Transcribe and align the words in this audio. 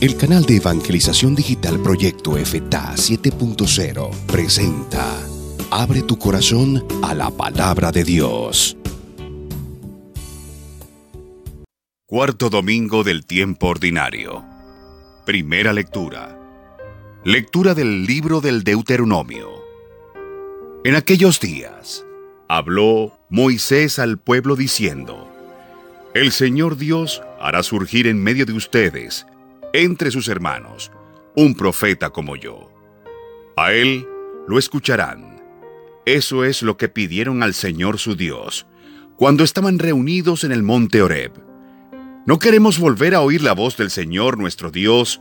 El 0.00 0.16
canal 0.16 0.46
de 0.46 0.56
evangelización 0.56 1.34
digital 1.34 1.78
Proyecto 1.82 2.32
FTA 2.32 2.94
7.0 2.94 4.10
presenta 4.24 5.04
Abre 5.70 6.00
tu 6.00 6.18
corazón 6.18 6.82
a 7.02 7.14
la 7.14 7.30
palabra 7.30 7.92
de 7.92 8.04
Dios. 8.04 8.78
Cuarto 12.06 12.48
domingo 12.48 13.04
del 13.04 13.26
tiempo 13.26 13.66
ordinario. 13.66 14.42
Primera 15.26 15.74
lectura. 15.74 16.34
Lectura 17.22 17.74
del 17.74 18.06
libro 18.06 18.40
del 18.40 18.64
Deuteronomio. 18.64 19.50
En 20.82 20.94
aquellos 20.94 21.40
días, 21.40 22.06
habló 22.48 23.18
Moisés 23.28 23.98
al 23.98 24.16
pueblo 24.16 24.56
diciendo, 24.56 25.30
El 26.14 26.32
Señor 26.32 26.78
Dios 26.78 27.20
hará 27.38 27.62
surgir 27.62 28.06
en 28.06 28.22
medio 28.22 28.46
de 28.46 28.54
ustedes, 28.54 29.26
entre 29.72 30.10
sus 30.10 30.28
hermanos, 30.28 30.90
un 31.36 31.54
profeta 31.54 32.10
como 32.10 32.36
yo. 32.36 32.70
A 33.56 33.72
él 33.72 34.06
lo 34.48 34.58
escucharán. 34.58 35.42
Eso 36.06 36.44
es 36.44 36.62
lo 36.62 36.76
que 36.76 36.88
pidieron 36.88 37.42
al 37.42 37.54
Señor 37.54 37.98
su 37.98 38.16
Dios, 38.16 38.66
cuando 39.16 39.44
estaban 39.44 39.78
reunidos 39.78 40.44
en 40.44 40.52
el 40.52 40.62
monte 40.62 41.02
Horeb. 41.02 41.32
No 42.26 42.38
queremos 42.38 42.78
volver 42.78 43.14
a 43.14 43.20
oír 43.20 43.42
la 43.42 43.52
voz 43.52 43.76
del 43.76 43.90
Señor 43.90 44.38
nuestro 44.38 44.70
Dios, 44.70 45.20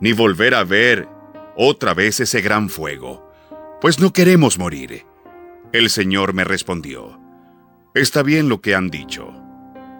ni 0.00 0.12
volver 0.12 0.54
a 0.54 0.64
ver 0.64 1.08
otra 1.56 1.94
vez 1.94 2.20
ese 2.20 2.40
gran 2.42 2.68
fuego, 2.68 3.30
pues 3.80 3.98
no 3.98 4.12
queremos 4.12 4.58
morir. 4.58 5.04
El 5.72 5.90
Señor 5.90 6.34
me 6.34 6.44
respondió, 6.44 7.20
Está 7.94 8.22
bien 8.22 8.48
lo 8.48 8.60
que 8.60 8.74
han 8.74 8.90
dicho. 8.90 9.32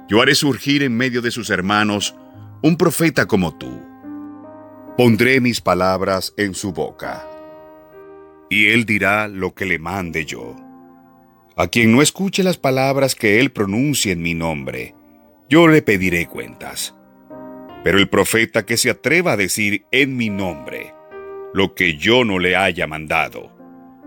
Yo 0.09 0.21
haré 0.21 0.35
surgir 0.35 0.83
en 0.83 0.97
medio 0.97 1.23
de 1.23 1.31
sus 1.31 1.49
hermanos 1.51 2.15
un 2.63 2.77
profeta 2.77 3.27
como 3.27 3.57
tú. 3.57 3.86
Pondré 4.97 5.43
mis 5.43 5.61
palabras 5.61 6.33
en 6.39 6.55
su 6.55 6.73
boca, 6.73 7.29
y 8.49 8.69
él 8.69 8.87
dirá 8.87 9.29
lo 9.29 9.55
que 9.55 9.67
le 9.67 9.79
mande 9.79 10.25
yo. 10.25 10.57
A 11.55 11.69
quien 11.69 11.93
no 11.93 12.01
escuche 12.01 12.43
las 12.43 12.57
palabras 12.57 13.15
que 13.15 13.39
él 13.39 13.53
pronuncie 13.53 14.13
en 14.13 14.23
mi 14.23 14.33
nombre, 14.33 14.95
yo 15.51 15.69
le 15.69 15.83
pediré 15.83 16.25
cuentas. 16.25 16.95
Pero 17.85 17.99
el 17.99 18.09
profeta 18.09 18.65
que 18.65 18.79
se 18.79 18.89
atreva 18.89 19.33
a 19.33 19.37
decir 19.37 19.85
en 19.91 20.17
mi 20.17 20.31
nombre 20.31 20.95
lo 21.53 21.75
que 21.75 21.99
yo 21.99 22.25
no 22.25 22.39
le 22.39 22.57
haya 22.57 22.87
mandado, 22.87 23.55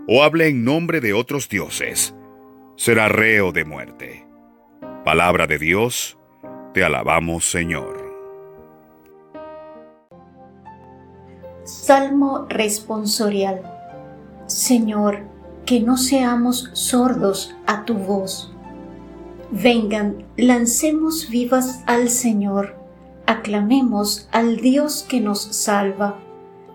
o 0.07 0.23
hable 0.23 0.47
en 0.47 0.63
nombre 0.63 1.01
de 1.01 1.13
otros 1.13 1.49
dioses, 1.49 2.15
será 2.77 3.09
reo 3.09 3.51
de 3.51 3.63
muerte. 3.63 4.25
Palabra 5.05 5.45
de 5.45 5.59
Dios, 5.59 6.17
te 6.73 6.83
alabamos 6.83 7.45
Señor. 7.45 8.08
Salmo 11.69 12.45
responsorial. 12.49 13.61
Señor, 14.47 15.23
que 15.65 15.79
no 15.79 15.97
seamos 15.97 16.69
sordos 16.73 17.55
a 17.67 17.85
tu 17.85 17.93
voz. 17.93 18.51
Vengan, 19.51 20.25
lancemos 20.37 21.29
vivas 21.29 21.83
al 21.85 22.09
Señor, 22.09 22.75
aclamemos 23.25 24.27
al 24.31 24.57
Dios 24.57 25.05
que 25.07 25.21
nos 25.21 25.41
salva 25.41 26.19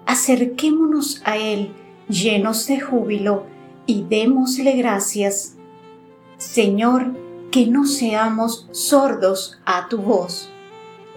acerquémonos 0.06 1.22
a 1.24 1.36
Él 1.36 1.72
llenos 2.08 2.66
de 2.66 2.80
júbilo 2.80 3.44
y 3.86 4.04
démosle 4.04 4.72
gracias. 4.72 5.56
Señor, 6.36 7.14
que 7.50 7.66
no 7.66 7.86
seamos 7.86 8.68
sordos 8.72 9.60
a 9.64 9.88
tu 9.88 9.98
voz. 9.98 10.50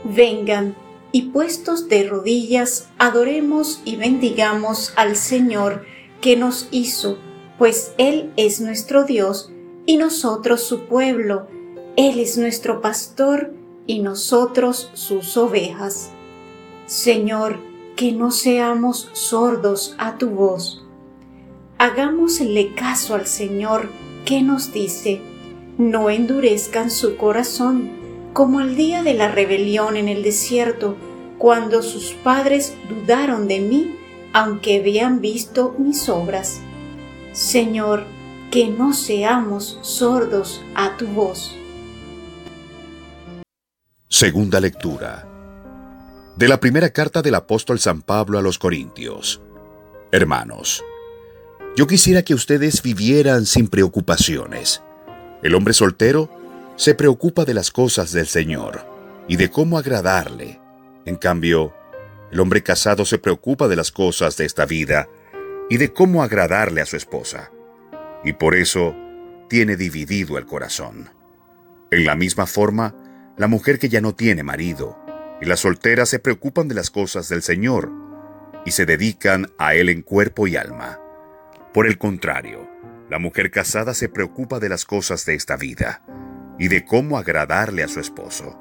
Vengan 0.04 0.76
y 1.12 1.24
puestos 1.30 1.88
de 1.88 2.08
rodillas, 2.08 2.90
adoremos 2.98 3.82
y 3.86 3.96
bendigamos 3.96 4.94
al 4.96 5.16
Señor 5.16 5.86
que 6.22 6.36
nos 6.36 6.68
hizo, 6.72 7.18
pues 7.58 7.94
Él 7.98 8.32
es 8.38 8.62
nuestro 8.62 9.04
Dios 9.04 9.52
y 9.86 9.98
nosotros 9.98 10.62
su 10.62 10.86
pueblo. 10.86 11.48
Él 11.96 12.20
es 12.20 12.38
nuestro 12.38 12.82
pastor 12.82 13.54
y 13.88 14.00
nosotros 14.00 14.92
sus 14.94 15.38
ovejas. 15.38 16.12
Señor, 16.86 17.60
que 17.96 18.12
no 18.12 18.32
seamos 18.32 19.10
sordos 19.14 19.96
a 19.98 20.18
tu 20.18 20.30
voz. 20.30 20.86
Hagámosle 21.80 22.76
caso 22.76 23.16
al 23.16 23.26
Señor 23.26 23.90
que 24.26 24.42
nos 24.42 24.72
dice, 24.72 25.22
no 25.78 26.10
endurezcan 26.10 26.92
su 26.92 27.18
corazón, 27.18 27.92
como 28.38 28.62
el 28.62 28.76
día 28.76 29.02
de 29.02 29.16
la 29.16 29.30
rebelión 29.30 29.98
en 29.98 30.08
el 30.08 30.22
desierto, 30.22 30.96
cuando 31.40 31.82
sus 31.82 32.12
padres 32.24 32.76
dudaron 32.88 33.48
de 33.48 33.60
mí, 33.60 33.96
aunque 34.32 34.78
habían 34.78 35.22
visto 35.22 35.74
mis 35.80 36.08
obras. 36.08 36.60
Señor, 37.32 38.06
que 38.52 38.68
no 38.68 38.94
seamos 38.94 39.80
sordos 39.82 40.62
a 40.76 40.98
tu 40.98 41.08
voz. 41.08 41.56
Segunda 44.08 44.60
lectura 44.60 45.28
de 46.36 46.48
la 46.48 46.60
primera 46.60 46.92
carta 46.92 47.24
del 47.24 47.34
apóstol 47.34 47.80
San 47.80 48.04
Pablo 48.04 48.38
a 48.38 48.44
los 48.44 48.60
Corintios. 48.60 49.42
Hermanos, 50.12 50.84
yo 51.76 51.88
quisiera 51.88 52.22
que 52.22 52.36
ustedes 52.36 52.84
vivieran 52.84 53.48
sin 53.48 53.68
preocupaciones. 53.68 54.84
El 55.42 55.56
hombre 55.56 55.74
soltero 55.74 56.30
se 56.78 56.94
preocupa 56.94 57.44
de 57.44 57.56
las 57.56 57.72
cosas 57.72 58.12
del 58.12 58.28
Señor 58.28 58.86
y 59.28 59.36
de 59.36 59.50
cómo 59.50 59.80
agradarle. 59.80 60.62
En 61.06 61.16
cambio, 61.16 61.74
el 62.32 62.40
hombre 62.40 62.62
casado 62.62 63.04
se 63.04 63.18
preocupa 63.18 63.68
de 63.68 63.76
las 63.76 63.92
cosas 63.92 64.38
de 64.38 64.46
esta 64.46 64.68
vida 64.68 65.10
y 65.72 65.78
de 65.78 65.92
cómo 65.92 66.22
agradarle 66.22 66.82
a 66.82 66.86
su 66.86 66.96
esposa. 66.96 67.52
Y 68.24 68.34
por 68.34 68.54
eso 68.54 68.96
tiene 69.50 69.76
dividido 69.76 70.38
el 70.38 70.46
corazón. 70.46 71.10
En 71.90 72.06
la 72.06 72.16
misma 72.16 72.46
forma, 72.46 72.94
la 73.38 73.48
mujer 73.48 73.80
que 73.80 73.90
ya 73.90 74.00
no 74.00 74.14
tiene 74.14 74.44
marido 74.44 75.00
y 75.42 75.46
las 75.46 75.62
solteras 75.62 76.10
se 76.10 76.20
preocupan 76.20 76.68
de 76.68 76.76
las 76.76 76.92
cosas 76.92 77.28
del 77.28 77.42
Señor 77.42 77.92
y 78.66 78.72
se 78.72 78.86
dedican 78.86 79.48
a 79.58 79.74
Él 79.74 79.90
en 79.90 80.04
cuerpo 80.04 80.46
y 80.46 80.58
alma. 80.58 81.00
Por 81.74 81.88
el 81.88 81.98
contrario, 81.98 82.70
la 83.10 83.18
mujer 83.18 83.50
casada 83.50 83.96
se 83.96 84.10
preocupa 84.10 84.60
de 84.60 84.70
las 84.70 84.86
cosas 84.86 85.26
de 85.26 85.34
esta 85.34 85.58
vida 85.58 86.04
y 86.60 86.68
de 86.68 86.86
cómo 86.86 87.18
agradarle 87.18 87.84
a 87.84 87.88
su 87.88 88.00
esposo. 88.00 88.60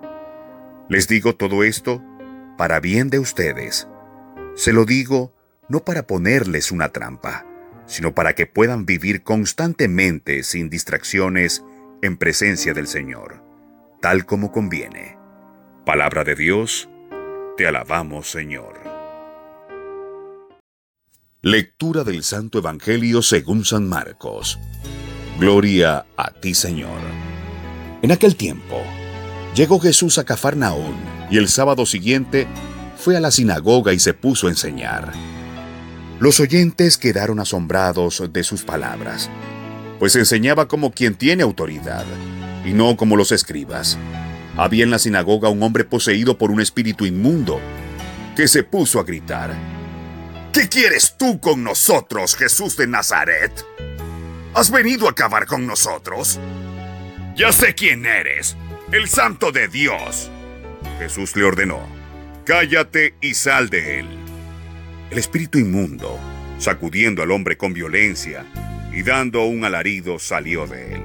Les 0.89 1.09
digo 1.09 1.34
todo 1.34 1.65
esto 1.65 2.03
para 2.57 2.81
bien 2.81 3.11
de 3.11 3.19
ustedes. 3.19 3.89
Se 4.55 4.73
lo 4.73 4.84
digo 4.84 5.34
no 5.69 5.81
para 5.84 6.07
ponerles 6.07 6.71
una 6.71 6.91
trampa, 6.91 7.45
sino 7.87 8.15
para 8.15 8.34
que 8.34 8.47
puedan 8.47 8.87
vivir 8.87 9.23
constantemente 9.23 10.43
sin 10.43 10.71
distracciones 10.71 11.65
en 12.03 12.17
presencia 12.17 12.75
del 12.75 12.87
Señor, 12.87 13.43
tal 14.01 14.27
como 14.27 14.53
conviene. 14.53 15.19
Palabra 15.84 16.25
de 16.25 16.34
Dios, 16.34 16.89
te 17.57 17.67
alabamos 17.67 18.31
Señor. 18.31 18.75
Lectura 21.43 22.03
del 22.03 22.25
Santo 22.25 22.59
Evangelio 22.59 23.23
según 23.23 23.65
San 23.65 23.89
Marcos. 23.89 24.59
Gloria 25.39 26.07
a 26.17 26.33
ti 26.33 26.55
Señor. 26.55 27.36
En 28.06 28.12
aquel 28.12 28.37
tiempo, 28.37 28.81
llegó 29.56 29.81
Jesús 29.81 30.19
a 30.19 30.25
Cafarnaún 30.25 30.94
y 31.28 31.39
el 31.39 31.49
sábado 31.49 31.87
siguiente 31.87 32.47
fue 32.97 33.17
a 33.17 33.21
la 33.21 33.33
sinagoga 33.33 33.93
y 33.93 33.99
se 33.99 34.15
puso 34.15 34.47
a 34.47 34.50
enseñar. 34.50 35.11
Los 36.21 36.39
oyentes 36.39 36.99
quedaron 36.99 37.41
asombrados 37.41 38.22
de 38.33 38.45
sus 38.45 38.62
palabras, 38.62 39.28
pues 39.99 40.15
enseñaba 40.15 40.69
como 40.69 40.93
quien 40.93 41.16
tiene 41.16 41.43
autoridad 41.43 42.05
y 42.65 42.75
no 42.75 42.97
como 42.97 43.16
los 43.16 43.33
escribas 43.33 43.99
había 44.56 44.84
en 44.84 44.93
la 44.93 45.00
sinagoga 45.00 45.49
un 45.49 45.65
hombre 45.65 45.83
poseído 45.83 46.39
por 46.39 46.53
un 46.53 46.61
espíritu 46.61 47.06
inmundo, 47.06 47.59
que 48.37 48.47
se 48.47 48.63
puso 48.63 49.01
a 49.01 49.03
gritar, 49.03 49.53
¿Qué 50.53 50.69
quieres 50.69 51.16
tú 51.19 51.41
con 51.41 51.65
nosotros, 51.65 52.36
Jesús 52.36 52.77
de 52.77 52.86
Nazaret? 52.86 53.51
¿Has 54.54 54.71
venido 54.71 55.09
a 55.09 55.10
acabar 55.10 55.47
con 55.47 55.66
nosotros? 55.66 56.39
Ya 57.36 57.53
sé 57.53 57.74
quién 57.74 58.06
eres, 58.06 58.56
el 58.92 59.09
santo 59.09 59.53
de 59.53 59.68
Dios. 59.68 60.30
Jesús 60.98 61.36
le 61.36 61.44
ordenó, 61.44 61.86
cállate 62.47 63.15
y 63.21 63.34
sal 63.34 63.68
de 63.68 64.00
él. 64.00 64.06
El 65.10 65.18
espíritu 65.18 65.59
inmundo, 65.59 66.18
sacudiendo 66.59 67.22
al 67.22 67.30
hombre 67.30 67.59
con 67.59 67.74
violencia 67.74 68.47
y 68.91 69.03
dando 69.03 69.44
un 69.44 69.66
alarido, 69.66 70.18
salió 70.18 70.66
de 70.66 70.94
él. 70.94 71.03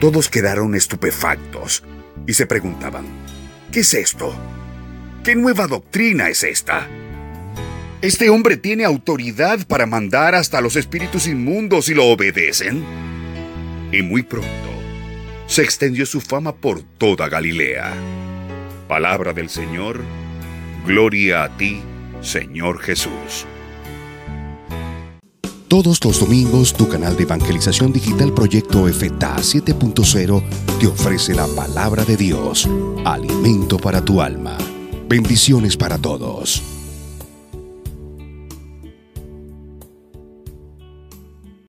Todos 0.00 0.28
quedaron 0.28 0.74
estupefactos 0.74 1.84
y 2.26 2.34
se 2.34 2.46
preguntaban, 2.46 3.06
¿qué 3.70 3.80
es 3.80 3.94
esto? 3.94 4.34
¿Qué 5.22 5.36
nueva 5.36 5.68
doctrina 5.68 6.30
es 6.30 6.42
esta? 6.42 6.88
¿Este 8.00 8.28
hombre 8.28 8.56
tiene 8.56 8.84
autoridad 8.84 9.68
para 9.68 9.86
mandar 9.86 10.34
hasta 10.34 10.60
los 10.60 10.74
espíritus 10.74 11.28
inmundos 11.28 11.88
y 11.88 11.94
lo 11.94 12.06
obedecen? 12.06 12.84
Y 13.92 14.02
muy 14.02 14.24
pronto 14.24 14.71
se 15.52 15.60
extendió 15.60 16.06
su 16.06 16.22
fama 16.22 16.54
por 16.54 16.82
toda 16.82 17.28
Galilea. 17.28 17.92
Palabra 18.88 19.34
del 19.34 19.50
Señor, 19.50 20.00
Gloria 20.86 21.44
a 21.44 21.56
ti, 21.58 21.82
Señor 22.22 22.80
Jesús. 22.80 23.44
Todos 25.68 26.02
los 26.04 26.20
domingos 26.20 26.72
tu 26.72 26.88
canal 26.88 27.16
de 27.18 27.24
evangelización 27.24 27.92
digital 27.92 28.32
Proyecto 28.32 28.86
FTA 28.88 29.36
7.0 29.36 30.42
te 30.80 30.86
ofrece 30.86 31.34
la 31.34 31.46
palabra 31.48 32.06
de 32.06 32.16
Dios, 32.16 32.66
alimento 33.04 33.76
para 33.76 34.02
tu 34.02 34.22
alma. 34.22 34.56
Bendiciones 35.06 35.76
para 35.76 35.98
todos. 35.98 36.71